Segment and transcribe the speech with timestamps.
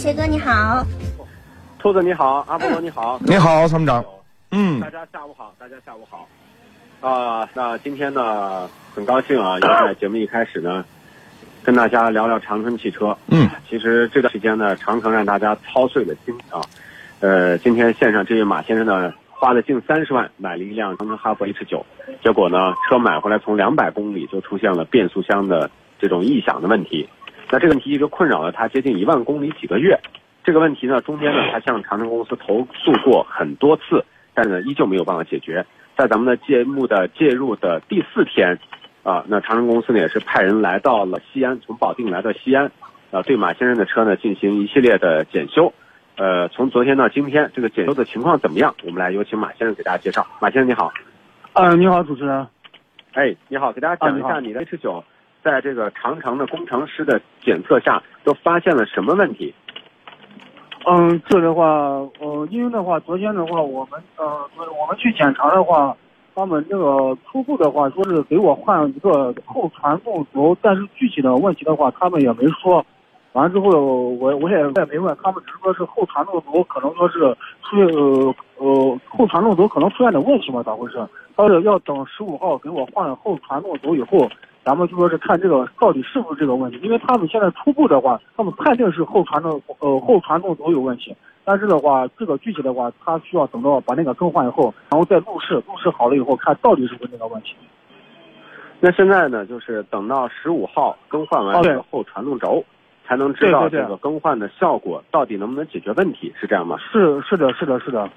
[0.00, 0.82] 谢哥你好，
[1.78, 4.02] 兔子你好，阿波罗你好，你好，参谋长。
[4.50, 6.26] 嗯大，家下午好，大家下午好。
[7.06, 10.82] 啊、那今天呢，很高兴啊，要在节目一开始呢，
[11.62, 13.14] 跟大家聊聊长城汽车。
[13.26, 16.62] 嗯，其实这段时间呢，长城让大家操碎了心啊。
[17.20, 21.84] 呃，今天线上这位马先生呢，花了近三十万买了一辆长城哈弗 H 九，
[22.24, 25.70] 结果呢，车买回来从两百公里就出现了变速箱的
[26.00, 27.06] 这种异响的问题。
[27.50, 29.98] 那这个问题一直困扰了他接近一万公里几个月。
[30.42, 35.64] 这个问题呢，中间呢，他向长城公司投诉过很多次，但是呢，依旧没有办法解决。
[35.96, 38.58] 在咱们的节目的介入的第四天，
[39.02, 42.70] 啊，那长城公司呢也是派人来到了西安，从保定来到西安，
[43.10, 45.72] 啊，对马先生的车呢进行一系列的检修。
[46.16, 48.74] 呃，从昨天到今天，这个检修的情况怎么样？
[48.84, 50.26] 我们来有请马先生给大家介绍。
[50.40, 50.92] 马先生你好，
[51.52, 52.46] 啊，你好，主持人。
[53.12, 55.04] 哎，你好，给大家讲一下你的 H 九
[55.42, 59.54] 在这个长城的工程师的检测下都发现了什么问题？
[60.86, 61.64] 嗯，这的话，
[62.20, 64.24] 呃，因为的话，昨天的话，我们呃，
[64.56, 65.94] 我们去检查的话，
[66.34, 72.84] 他们这个初步的话说是给我换一个后传动轴，但是具体的问题的话，他们也没说。
[73.32, 77.18] 完了之后，我我也我也没问，他们只是说是后传动轴可能说是
[77.62, 80.98] 出现呃呃后传动轴可能出现点问题嘛，咋回事？
[81.36, 84.28] 他说要等十五号给我换后传动轴以后，
[84.64, 97.54] 咱们就说是看这个到底是不是这个问题，因为他们现在初步的话，他们判定是后传动呃后传动轴有问题，但是的话，这个具体的话，他需要等到把那个更换以后，然后再路试，路试好了以后，看到底是不是那个问题。
[98.80, 102.64] 那现在呢，就是等到十五号更换完这个后传动轴，
[103.06, 106.76] 才能知道这个更换的效果到底能不能解决问题，是这样吗？
[106.92, 108.08] 是是的，是的，是的。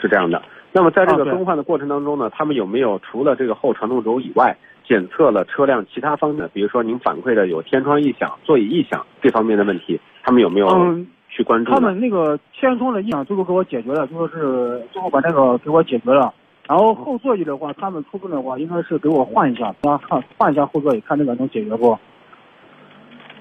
[0.00, 0.42] 是这样的。
[0.72, 11.76] 那么在这个更换的过程当中呢，他们有没有除了这个后传动轴以外，检测了车辆其他方面，比如说您反馈的有天窗异响、座椅异响这方面的问题，他们有没有嗯，去关注呢？
[11.78, 16.32] 他们那个天窗的异响最后给我解决了，就说是最后把那个给我解决了。
[16.68, 21.98] 然后后座椅的话，他们初步的话应该是给我换一下，然后看换一下后座椅，看这个能解决不？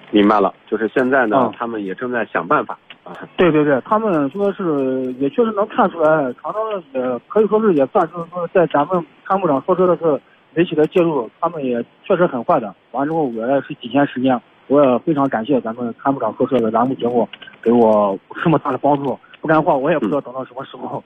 [0.09, 3.13] 明白了，就是现在呢，嗯他们也正在想办法啊。
[3.37, 6.61] 对对对，他们说是也确实能看出来，长城
[6.93, 10.19] 也可以说是也算是说在咱们参谋长说车的是
[10.53, 12.73] 媒体的介入，他们也确实很坏的。
[12.91, 17.27] 完之后我也是几天时间，我也非常感谢咱们参谋长说车的栏目节目
[17.61, 21.03] 给我这么大的帮助，不然的话我也不知道等到什么时候。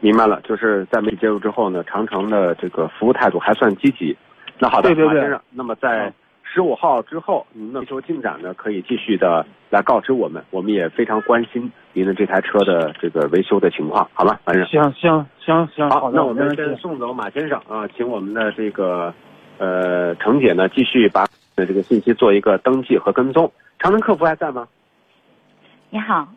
[0.00, 4.16] 明白了，就是在媒体介入之后呢，长城的这个服务态度还算积极。
[4.58, 14.92] 那好的，对对对马先生，那么在嗯十五号之后，您的维修进展呢，可以继续的来告知我们，我们也非常关心您的这台车的这个维修的情况，好吗，马先生？
[14.92, 16.54] 行行行行，好，的，那我们。
[16.54, 19.12] 先送走马先生啊，请我们的这个
[19.58, 21.24] 呃程姐呢继续把
[21.56, 23.50] 的这个信息做一个登记和跟踪。
[23.80, 24.68] 长城客服还在吗？
[25.90, 26.28] 你好，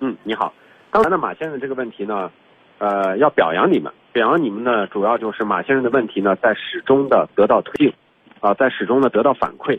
[0.00, 0.52] 嗯，你好。
[0.90, 2.30] 刚才呢，马先生这个问题呢，
[2.78, 3.92] 呃，要表扬你们。
[4.12, 7.92] 表扬你们呢，主要就是马先生的问题呢，在始终的得到推进，
[8.40, 9.78] 啊、在始终的得到反馈。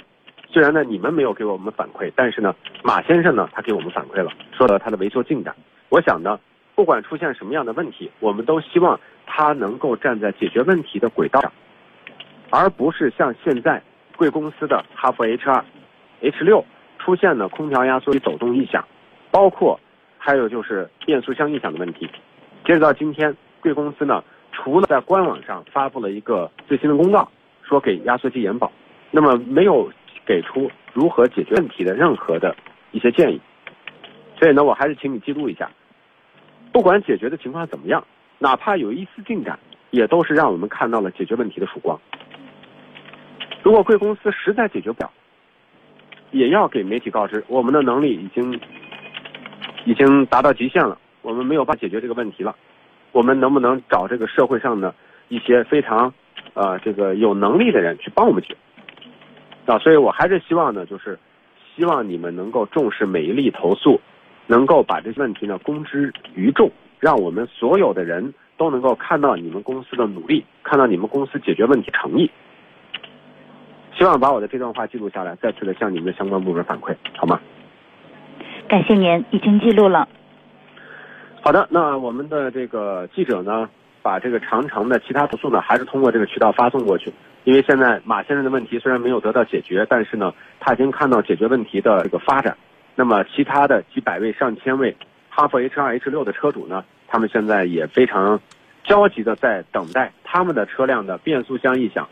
[0.57, 5.55] 虽然呢，你们没有给我们反馈，但是呢，马先生呢，他给我们反馈了，说了他的维修进展。
[5.89, 6.39] 我想呢，
[6.73, 11.51] 不管出现什么样的问题，我们都希望他能够站在解决问题的轨道上，
[12.49, 13.79] 而不是像现在
[14.15, 15.63] 贵公司的哈弗 H 二、
[16.21, 16.65] H 六
[16.97, 18.83] 出现了空调压缩机走动异响，
[19.29, 19.79] 包括
[20.17, 22.09] 还有就是变速箱异响的问题。
[22.65, 23.31] 截止到今天，
[23.61, 27.29] 贵公司呢，除了在官网上发布了一个最新的公告，
[27.61, 28.71] 说给压缩机延保，
[29.11, 29.87] 那么没有
[30.27, 32.55] 给出如何解决问题的任何的
[32.91, 33.39] 一些建议。
[34.37, 35.67] 所以呢，我还是请你记录一下，
[36.71, 38.05] 不管解决的情况怎么样，
[38.37, 39.57] 哪怕有一丝进展，
[39.89, 41.99] 也都是让我们看到了解决问题的曙光。
[43.63, 45.11] 如果贵公司实在解决不了，
[46.31, 48.59] 也要给媒体告知，我们的能力已经
[49.85, 52.55] 已经达到极限了，我们没有办法解决这个问题了。
[53.13, 54.93] 我们能不能找这个社会上的
[55.29, 56.13] 一些非常
[56.53, 58.57] 呃这个有能力的人去帮我们解决？
[59.67, 61.19] 啊，所以我还是希望呢，就是
[61.75, 63.99] 希望你们能够重视每一例投诉，
[64.47, 72.31] 能够把这些问题呢公之于众，让我们所有的人都能够看到你们公司的努力，看到你们公司解决问题诚意。
[73.97, 77.39] 希望把我的这段话记录下来，再次的向你们的相关部门反馈，好吗？
[78.69, 80.07] 感谢您，已经记录了。
[81.41, 83.69] 好的，那我们的这个记者呢，
[84.07, 87.11] 把这个长城的其他投诉呢，还是通过这个渠道发送过去。
[87.43, 92.55] 因为现在马先生的问题虽然没有得到解决，但是呢，他已经看到解决问题的这个发展。
[92.95, 94.95] 那么其他的几百位、上千位
[95.29, 98.39] 哈弗 H 二、H 六的车主呢，他们现在也非常
[98.85, 102.07] 焦急的在等待他们的车辆的变速箱异响，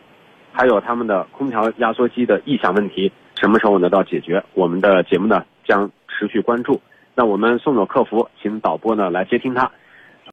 [0.51, 3.09] 还有他们的空调压缩机的异响问题
[3.39, 4.43] 什么时候得到解决。
[4.53, 6.81] 我们的节目呢，将持续关注。
[7.15, 9.71] 那我们送走客服请导播呢来接听他。